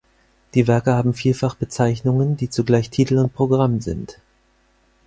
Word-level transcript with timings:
Die 0.55 0.67
Werke 0.67 0.95
haben 0.95 1.13
vielfach 1.13 1.53
Bezeichnungen, 1.53 2.35
die 2.35 2.49
zugleich 2.49 2.89
Titel 2.89 3.19
und 3.19 3.35
Programm 3.35 3.81
sind. 3.81 4.17